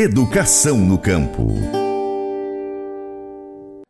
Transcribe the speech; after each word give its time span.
Educação 0.00 0.76
no 0.76 0.96
campo. 0.96 1.48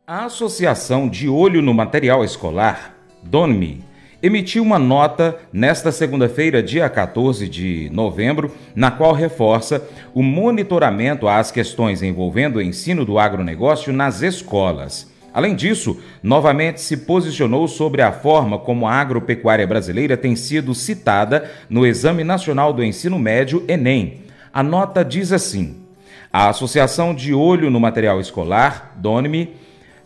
A 0.06 0.24
Associação 0.24 1.06
de 1.06 1.28
Olho 1.28 1.60
no 1.60 1.74
Material 1.74 2.24
Escolar, 2.24 2.94
DONME, 3.22 3.84
emitiu 4.22 4.62
uma 4.62 4.78
nota 4.78 5.36
nesta 5.52 5.92
segunda-feira, 5.92 6.62
dia 6.62 6.88
14 6.88 7.46
de 7.46 7.90
novembro, 7.92 8.50
na 8.74 8.90
qual 8.90 9.12
reforça 9.12 9.86
o 10.14 10.22
monitoramento 10.22 11.28
às 11.28 11.50
questões 11.50 12.02
envolvendo 12.02 12.56
o 12.56 12.62
ensino 12.62 13.04
do 13.04 13.18
agronegócio 13.18 13.92
nas 13.92 14.22
escolas. 14.22 15.12
Além 15.34 15.54
disso, 15.54 16.00
novamente 16.22 16.80
se 16.80 16.96
posicionou 16.96 17.68
sobre 17.68 18.00
a 18.00 18.12
forma 18.12 18.58
como 18.58 18.86
a 18.86 18.94
agropecuária 18.94 19.66
brasileira 19.66 20.16
tem 20.16 20.34
sido 20.34 20.74
citada 20.74 21.50
no 21.68 21.86
Exame 21.86 22.24
Nacional 22.24 22.72
do 22.72 22.82
Ensino 22.82 23.18
Médio, 23.18 23.62
Enem. 23.68 24.22
A 24.50 24.62
nota 24.62 25.04
diz 25.04 25.32
assim: 25.32 25.86
a 26.32 26.48
Associação 26.48 27.14
de 27.14 27.32
Olho 27.32 27.70
no 27.70 27.80
Material 27.80 28.20
Escolar, 28.20 28.94
DONME, 28.96 29.54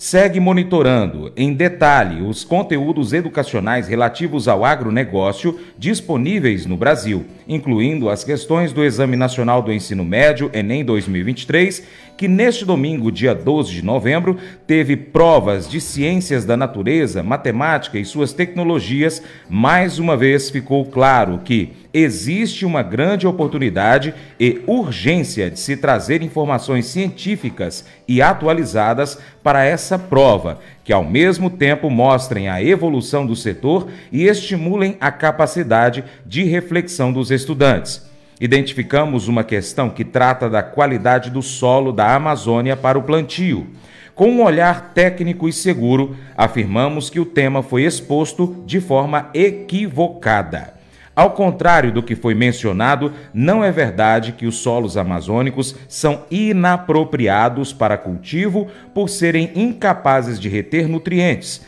segue 0.03 0.41
monitorando 0.41 1.33
em 1.37 1.55
detalhe 1.55 2.23
os 2.23 2.43
conteúdos 2.43 3.13
educacionais 3.13 3.87
relativos 3.87 4.49
ao 4.49 4.65
agronegócio 4.65 5.61
disponíveis 5.79 6.67
no 6.67 6.77
Brasil, 6.77 7.25
incluindo 7.47 8.11
as 8.11 8.25
questões 8.25 8.73
do 8.73 8.83
Exame 8.83 9.17
Nacional 9.17 9.63
do 9.63 9.73
Ensino 9.73 10.05
Médio, 10.05 10.51
Enem 10.53 10.85
2023, 10.85 11.87
que 12.17 12.27
neste 12.27 12.65
domingo, 12.65 13.13
dia 13.13 13.33
12 13.33 13.73
de 13.73 13.85
novembro, 13.85 14.37
teve 14.67 14.97
provas 14.97 15.69
de 15.69 15.81
ciências 15.81 16.45
da 16.45 16.57
natureza, 16.57 17.23
matemática 17.23 17.97
e 17.97 18.05
suas 18.05 18.33
tecnologias. 18.33 19.23
Mais 19.49 20.01
uma 20.01 20.17
vez 20.17 20.51
ficou 20.51 20.85
claro 20.85 21.39
que 21.45 21.73
existe 21.93 22.65
uma 22.65 22.83
grande 22.83 23.27
oportunidade 23.27 24.15
e 24.39 24.63
urgência 24.67 25.51
de 25.51 25.59
se 25.59 25.77
trazer 25.77 26.23
informações 26.23 26.87
científicas 26.87 27.85
e 28.09 28.23
atualizadas 28.23 29.19
para 29.43 29.65
essa 29.65 29.99
prova, 29.99 30.59
que 30.85 30.93
ao 30.93 31.05
mesmo 31.05 31.51
tempo 31.51 31.91
mostrem 31.91 32.49
a 32.49 32.63
evolução 32.63 33.27
do 33.27 33.37
setor 33.37 33.89
e 34.11 34.25
estimulem 34.25 34.97
a 35.01 35.11
capacidade 35.11 36.05
de 36.25 36.45
reflexão 36.45 37.13
dos 37.13 37.31
estudantes. 37.31 38.11
Identificamos 38.41 39.29
uma 39.29 39.45
questão 39.45 39.89
que 39.89 40.05
trata 40.05 40.51
da 40.51 40.63
qualidade 40.63 41.31
do 41.31 41.43
solo 41.43 41.93
da 41.93 42.15
Amazônia 42.15 42.77
para 42.77 42.99
o 42.99 43.03
plantio. 43.03 43.69
Com 44.15 44.29
um 44.29 44.43
olhar 44.43 44.93
técnico 44.93 45.49
e 45.49 45.53
seguro, 45.53 46.17
afirmamos 46.37 47.09
que 47.09 47.21
o 47.21 47.25
tema 47.25 47.63
foi 47.63 47.85
exposto 47.85 48.63
de 48.67 48.81
forma 48.81 49.31
equivocada. 49.33 50.82
Ao 51.15 51.33
contrário 51.33 51.93
do 51.93 52.03
que 52.03 52.17
foi 52.17 52.35
mencionado, 52.35 53.13
não 53.35 53.63
é 53.63 53.71
verdade 53.71 54.33
que 54.33 54.47
os 54.47 54.57
solos 54.57 54.97
amazônicos 54.97 55.77
são 55.87 56.25
inapropriados 56.31 57.73
para 57.73 57.99
cultivo 57.99 58.69
por 58.95 59.11
serem 59.11 59.51
incapazes 59.55 60.41
de 60.41 60.49
reter 60.49 60.89
nutrientes. 60.89 61.61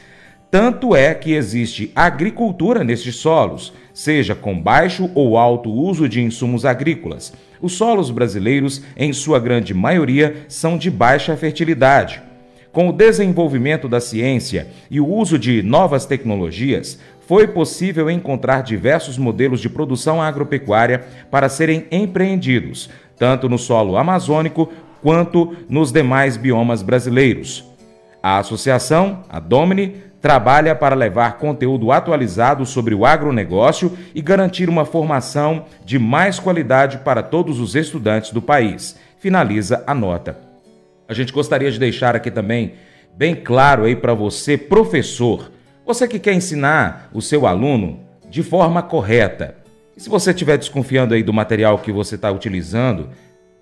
Tanto 0.51 0.95
é 0.95 1.13
que 1.13 1.33
existe 1.33 1.93
agricultura 1.95 2.83
nestes 2.83 3.17
solos, 3.17 3.73
seja 3.93 4.35
com 4.35 4.59
baixo 4.59 5.11
ou 5.15 5.37
alto 5.37 5.69
uso 5.71 6.09
de 6.09 6.23
insumos 6.23 6.65
agrícolas. 6.65 7.35
Os 7.61 7.73
solos 7.73 8.11
brasileiros, 8.11 8.81
em 8.97 9.13
sua 9.13 9.39
grande 9.39 9.75
maioria, 9.75 10.45
são 10.49 10.79
de 10.79 10.91
baixa 10.91 11.37
fertilidade. 11.37 12.23
Com 12.71 12.89
o 12.89 12.93
desenvolvimento 12.93 13.89
da 13.89 14.01
ciência 14.01 14.67
e 14.91 15.01
o 15.01 15.09
uso 15.09 15.39
de 15.39 15.63
novas 15.63 16.07
tecnologias, 16.07 16.99
foi 17.27 17.47
possível 17.47 18.11
encontrar 18.11 18.63
diversos 18.63 19.17
modelos 19.17 19.61
de 19.61 19.69
produção 19.69 20.21
agropecuária 20.21 21.05
para 21.31 21.49
serem 21.49 21.87
empreendidos, 21.91 22.91
tanto 23.19 23.49
no 23.49 23.59
solo 23.59 23.97
amazônico 23.97 24.71
quanto 25.03 25.57
nos 25.69 25.91
demais 25.93 26.37
biomas 26.37 26.83
brasileiros. 26.83 27.65
A 28.23 28.39
associação, 28.39 29.23
a 29.29 29.39
Domini, 29.39 29.97
trabalha 30.21 30.75
para 30.75 30.95
levar 30.95 31.37
conteúdo 31.37 31.93
atualizado 31.93 32.65
sobre 32.65 32.95
o 32.95 33.05
agronegócio 33.05 33.93
e 34.15 34.23
garantir 34.23 34.71
uma 34.71 34.87
formação 34.87 35.67
de 35.85 35.99
mais 35.99 36.39
qualidade 36.39 36.99
para 36.99 37.23
todos 37.23 37.61
os 37.61 37.75
estudantes 37.75 38.31
do 38.31 38.41
país. 38.41 38.99
Finaliza 39.19 39.85
a 39.87 39.95
nota. 39.95 40.39
A 41.07 41.13
gente 41.13 41.33
gostaria 41.33 41.71
de 41.71 41.79
deixar 41.79 42.17
aqui 42.17 42.31
também 42.31 42.73
bem 43.15 43.35
claro 43.35 43.85
aí 43.85 43.95
para 43.95 44.15
você, 44.15 44.57
professor, 44.57 45.51
você 45.85 46.09
que 46.09 46.19
quer 46.19 46.35
ensinar 46.35 47.11
o 47.13 47.21
seu 47.21 47.47
aluno 47.47 48.01
de 48.29 48.43
forma 48.43 48.83
correta. 48.83 49.55
E 49.97 50.01
se 50.01 50.09
você 50.09 50.31
estiver 50.31 50.59
desconfiando 50.59 51.15
aí 51.15 51.23
do 51.23 51.33
material 51.33 51.79
que 51.79 51.93
você 51.93 52.17
está 52.17 52.31
utilizando, 52.31 53.11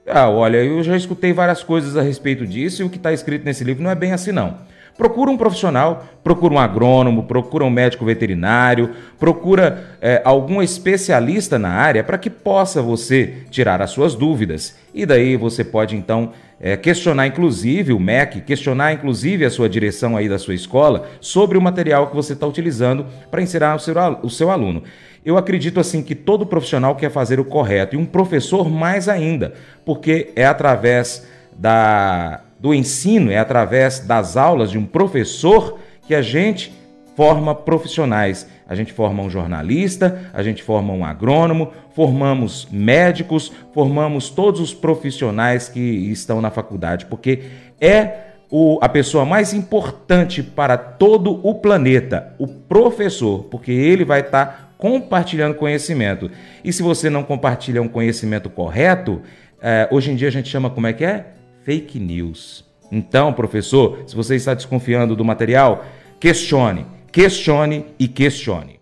ah, 0.06 0.28
olha, 0.28 0.58
eu 0.58 0.82
já 0.82 0.96
escutei 0.96 1.32
várias 1.32 1.62
coisas 1.62 1.96
a 1.96 2.02
respeito 2.02 2.46
disso 2.46 2.82
e 2.82 2.84
o 2.84 2.90
que 2.90 2.96
está 2.96 3.12
escrito 3.12 3.44
nesse 3.44 3.64
livro 3.64 3.82
não 3.82 3.90
é 3.90 3.94
bem 3.94 4.12
assim 4.12 4.32
não. 4.32 4.58
Procura 4.97 5.30
um 5.30 5.36
profissional, 5.36 6.04
procura 6.22 6.54
um 6.54 6.58
agrônomo, 6.58 7.22
procura 7.22 7.64
um 7.64 7.70
médico 7.70 8.04
veterinário, 8.04 8.91
procura 9.19 9.97
é, 10.00 10.20
algum 10.25 10.62
especialista 10.62 11.58
na 11.58 11.70
área 11.70 12.04
para 12.04 12.19
que 12.19 12.28
possa 12.28 12.82
você 12.82 13.38
tirar 13.50 13.81
as 13.81 13.91
suas 13.91 14.14
dúvidas. 14.14 14.76
E 14.94 15.06
daí 15.06 15.36
você 15.36 15.64
pode 15.64 15.97
então 15.97 16.32
é, 16.60 16.76
questionar 16.76 17.26
inclusive 17.26 17.92
o 17.92 17.98
MEC, 17.98 18.42
questionar 18.42 18.92
inclusive 18.92 19.44
a 19.44 19.50
sua 19.50 19.69
direção 19.69 20.16
aí 20.16 20.28
da 20.28 20.38
sua 20.38 20.54
escola 20.54 21.08
sobre 21.20 21.56
o 21.56 21.62
material 21.62 22.08
que 22.08 22.14
você 22.14 22.34
está 22.34 22.47
utilizando 22.47 23.06
para 23.31 23.42
ensinar 23.42 23.75
o 23.75 23.78
seu, 23.78 23.94
o 24.22 24.31
seu 24.31 24.50
aluno. 24.50 24.82
Eu 25.25 25.38
acredito 25.38 25.81
assim 25.81 26.02
que 26.02 26.14
todo 26.14 26.44
profissional 26.44 26.97
quer 26.97 27.10
fazer 27.10 27.41
o 27.41 27.44
correto 27.44 27.97
e 27.97 27.98
um 27.98 28.04
professor 28.04 28.69
mais 28.69 29.08
ainda, 29.08 29.54
porque 29.84 30.32
é 30.36 30.44
através 30.44 31.26
da 31.56 32.41
do 32.62 32.72
ensino, 32.72 33.32
é 33.32 33.38
através 33.38 33.98
das 33.98 34.36
aulas 34.36 34.70
de 34.70 34.78
um 34.78 34.86
professor 34.86 35.80
que 36.06 36.14
a 36.14 36.22
gente 36.22 36.72
forma 37.16 37.56
profissionais. 37.56 38.48
A 38.68 38.76
gente 38.76 38.92
forma 38.92 39.20
um 39.20 39.28
jornalista, 39.28 40.30
a 40.32 40.44
gente 40.44 40.62
forma 40.62 40.92
um 40.92 41.04
agrônomo, 41.04 41.72
formamos 41.90 42.68
médicos, 42.70 43.52
formamos 43.74 44.30
todos 44.30 44.60
os 44.60 44.72
profissionais 44.72 45.68
que 45.68 45.80
estão 45.80 46.40
na 46.40 46.52
faculdade, 46.52 47.06
porque 47.06 47.42
é 47.80 48.28
o, 48.48 48.78
a 48.80 48.88
pessoa 48.88 49.24
mais 49.24 49.52
importante 49.52 50.40
para 50.40 50.78
todo 50.78 51.40
o 51.44 51.56
planeta, 51.56 52.32
o 52.38 52.46
professor, 52.46 53.42
porque 53.50 53.72
ele 53.72 54.04
vai 54.04 54.20
estar 54.20 54.46
tá 54.46 54.68
compartilhando 54.78 55.56
conhecimento. 55.56 56.30
E 56.62 56.72
se 56.72 56.82
você 56.82 57.10
não 57.10 57.24
compartilha 57.24 57.82
um 57.82 57.88
conhecimento 57.88 58.48
correto, 58.48 59.20
é, 59.60 59.88
hoje 59.90 60.12
em 60.12 60.14
dia 60.14 60.28
a 60.28 60.32
gente 60.32 60.48
chama 60.48 60.70
como 60.70 60.86
é 60.86 60.92
que 60.92 61.04
é? 61.04 61.26
Fake 61.64 61.98
news. 61.98 62.64
Então, 62.90 63.32
professor, 63.32 64.02
se 64.06 64.14
você 64.14 64.36
está 64.36 64.52
desconfiando 64.52 65.16
do 65.16 65.24
material, 65.24 65.84
questione, 66.20 66.86
questione 67.10 67.86
e 67.98 68.06
questione. 68.06 68.81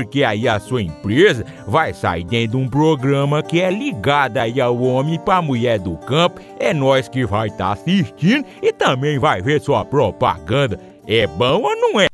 porque 0.01 0.23
aí 0.23 0.47
a 0.47 0.59
sua 0.59 0.81
empresa 0.81 1.45
vai 1.67 1.93
sair 1.93 2.23
dentro 2.23 2.57
de 2.57 2.57
um 2.57 2.67
programa 2.67 3.43
que 3.43 3.61
é 3.61 3.69
ligado 3.69 4.37
aí 4.37 4.59
ao 4.59 4.81
homem 4.81 5.19
para 5.19 5.43
mulher 5.43 5.77
do 5.77 5.95
campo. 5.95 6.41
É 6.59 6.73
nós 6.73 7.07
que 7.07 7.23
vai 7.23 7.49
estar 7.49 7.67
tá 7.67 7.73
assistindo 7.73 8.43
e 8.63 8.73
também 8.73 9.19
vai 9.19 9.43
ver 9.43 9.61
sua 9.61 9.85
propaganda. 9.85 10.79
É 11.07 11.27
bom 11.27 11.61
ou 11.61 11.75
não 11.75 11.99
é? 11.99 12.07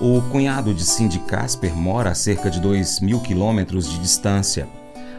O 0.00 0.20
cunhado 0.32 0.74
de 0.74 0.82
Cindy 0.82 1.20
Casper 1.20 1.72
mora 1.74 2.10
a 2.10 2.14
cerca 2.14 2.50
de 2.50 2.60
2 2.60 3.00
mil 3.00 3.20
quilômetros 3.20 3.88
de 3.88 3.98
distância. 4.00 4.66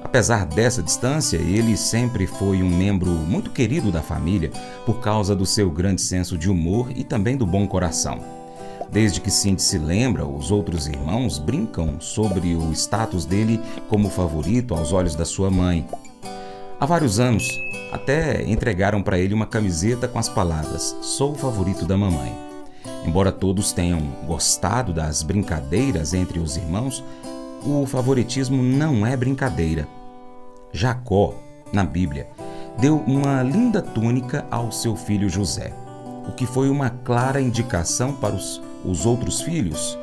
Apesar 0.03 0.45
dessa 0.45 0.83
distância, 0.83 1.37
ele 1.37 1.77
sempre 1.77 2.27
foi 2.27 2.61
um 2.61 2.69
membro 2.69 3.11
muito 3.11 3.49
querido 3.49 3.91
da 3.91 4.01
família 4.01 4.51
por 4.85 4.99
causa 4.99 5.33
do 5.33 5.45
seu 5.45 5.69
grande 5.71 6.01
senso 6.01 6.37
de 6.37 6.49
humor 6.49 6.91
e 6.93 7.03
também 7.03 7.37
do 7.37 7.45
bom 7.45 7.65
coração. 7.65 8.38
Desde 8.91 9.21
que 9.21 9.29
Cindy 9.29 9.61
se 9.61 9.77
lembra, 9.77 10.25
os 10.25 10.49
outros 10.49 10.87
irmãos 10.87 11.37
brincam 11.37 12.01
sobre 12.01 12.55
o 12.55 12.71
status 12.71 13.23
dele 13.23 13.61
como 13.87 14.09
favorito 14.09 14.73
aos 14.73 14.91
olhos 14.91 15.15
da 15.15 15.25
sua 15.25 15.51
mãe. 15.51 15.85
Há 16.79 16.85
vários 16.85 17.19
anos, 17.19 17.47
até 17.91 18.43
entregaram 18.43 19.03
para 19.03 19.19
ele 19.19 19.33
uma 19.33 19.45
camiseta 19.45 20.07
com 20.07 20.17
as 20.17 20.27
palavras: 20.27 20.95
Sou 21.01 21.33
o 21.33 21.35
favorito 21.35 21.85
da 21.85 21.95
mamãe. 21.95 22.35
Embora 23.05 23.31
todos 23.31 23.71
tenham 23.71 24.01
gostado 24.25 24.91
das 24.91 25.21
brincadeiras 25.21 26.13
entre 26.13 26.39
os 26.39 26.57
irmãos, 26.57 27.03
o 27.63 27.85
favoritismo 27.85 28.61
não 28.61 29.05
é 29.05 29.15
brincadeira. 29.15 29.87
Jacó, 30.71 31.35
na 31.71 31.83
Bíblia, 31.83 32.27
deu 32.79 32.97
uma 32.97 33.43
linda 33.43 33.81
túnica 33.81 34.45
ao 34.49 34.71
seu 34.71 34.95
filho 34.95 35.29
José, 35.29 35.73
o 36.27 36.31
que 36.31 36.45
foi 36.45 36.69
uma 36.69 36.89
clara 36.89 37.41
indicação 37.41 38.13
para 38.13 38.35
os, 38.35 38.61
os 38.83 39.05
outros 39.05 39.41
filhos 39.41 39.97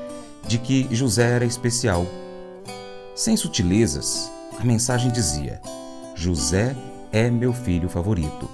de 0.46 0.58
que 0.58 0.88
José 0.94 1.30
era 1.30 1.44
especial. 1.44 2.06
Sem 3.14 3.36
sutilezas, 3.36 4.30
a 4.60 4.64
mensagem 4.64 5.10
dizia: 5.10 5.60
José 6.14 6.74
é 7.12 7.30
meu 7.30 7.52
filho 7.52 7.88
favorito. 7.88 8.48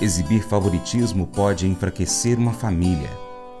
Exibir 0.00 0.42
favoritismo 0.42 1.26
pode 1.26 1.66
enfraquecer 1.66 2.38
uma 2.38 2.52
família. 2.52 3.10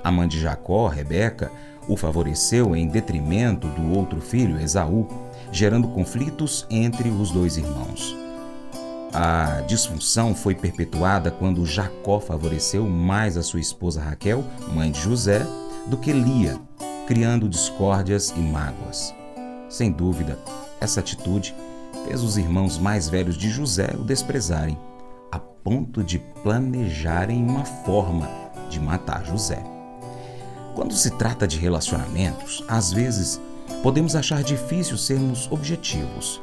A 0.02 0.10
mãe 0.10 0.28
de 0.28 0.40
Jacó, 0.40 0.88
Rebeca, 0.88 1.50
o 1.88 1.96
favoreceu 1.96 2.74
em 2.74 2.88
detrimento 2.88 3.68
do 3.68 3.96
outro 3.96 4.20
filho, 4.20 4.60
Esaú, 4.60 5.06
gerando 5.52 5.88
conflitos 5.88 6.66
entre 6.70 7.08
os 7.08 7.30
dois 7.30 7.56
irmãos. 7.56 8.16
A 9.12 9.62
disfunção 9.68 10.34
foi 10.34 10.56
perpetuada 10.56 11.30
quando 11.30 11.64
Jacó 11.64 12.18
favoreceu 12.18 12.84
mais 12.88 13.36
a 13.36 13.42
sua 13.42 13.60
esposa 13.60 14.02
Raquel, 14.02 14.44
mãe 14.74 14.90
de 14.90 15.00
José, 15.00 15.46
do 15.86 15.96
que 15.96 16.12
Lia, 16.12 16.58
criando 17.06 17.48
discórdias 17.48 18.30
e 18.36 18.40
mágoas. 18.40 19.14
Sem 19.68 19.90
dúvida, 19.90 20.38
essa 20.80 21.00
atitude 21.00 21.54
fez 22.06 22.22
os 22.22 22.36
irmãos 22.36 22.78
mais 22.78 23.08
velhos 23.08 23.36
de 23.36 23.50
José 23.50 23.94
o 23.98 24.04
desprezarem, 24.04 24.78
a 25.30 25.38
ponto 25.38 26.02
de 26.02 26.18
planejarem 26.42 27.42
uma 27.42 27.64
forma 27.64 28.28
de 28.70 28.80
matar 28.80 29.24
José. 29.24 29.62
Quando 30.74 30.94
se 30.94 31.10
trata 31.10 31.46
de 31.46 31.58
relacionamentos, 31.58 32.64
às 32.68 32.92
vezes 32.92 33.40
podemos 33.82 34.16
achar 34.16 34.42
difícil 34.42 34.96
sermos 34.96 35.50
objetivos, 35.50 36.40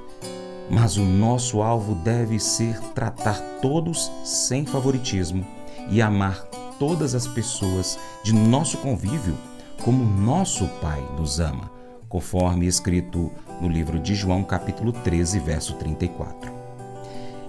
mas 0.70 0.98
o 0.98 1.04
nosso 1.04 1.62
alvo 1.62 1.96
deve 1.96 2.40
ser 2.40 2.80
tratar 2.94 3.40
todos 3.62 4.12
sem 4.24 4.66
favoritismo 4.66 5.46
e 5.90 6.02
amar 6.02 6.46
todas 6.82 7.14
as 7.14 7.28
pessoas 7.28 8.00
de 8.24 8.34
nosso 8.34 8.80
convívio 8.80 9.38
como 9.84 10.04
nosso 10.04 10.68
Pai 10.82 11.00
nos 11.16 11.40
ama, 11.40 11.70
conforme 12.10 12.66
escrito 12.66 13.32
no 13.62 13.70
livro 13.70 14.00
de 14.00 14.16
João, 14.16 14.44
capítulo 14.44 14.92
13, 14.92 15.38
verso 15.42 15.76
34. 15.76 16.52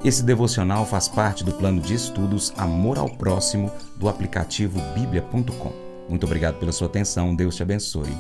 Esse 0.05 0.23
devocional 0.23 0.85
faz 0.85 1.09
parte 1.09 1.45
do 1.45 1.53
plano 1.53 1.81
de 1.81 1.95
estudos 1.95 2.53
Amor 2.59 2.99
ao 2.99 3.09
Próximo 3.09 3.71
do 3.97 4.07
aplicativo 4.07 4.79
bíblia.com. 4.95 5.73
Muito 6.11 6.27
obrigado 6.27 6.59
pela 6.59 6.73
sua 6.73 6.89
atenção. 6.89 7.35
Deus 7.35 7.57
te 7.57 7.63
abençoe. 7.63 8.15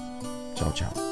Tchau, 0.54 0.72
tchau. 0.72 1.11